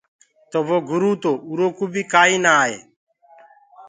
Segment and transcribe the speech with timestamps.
[0.51, 2.75] تو وو گُروُ تو اُرو ڪوُ آئو ڪوُ ئي ڪآئي نآ آئي۔